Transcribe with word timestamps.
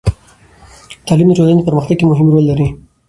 تعلیم 1.05 1.27
د 1.29 1.33
ټولنې 1.37 1.59
په 1.59 1.67
پرمختګ 1.67 1.95
کې 1.99 2.05
مهم 2.11 2.27
رول 2.33 2.45
لري. 2.49 2.67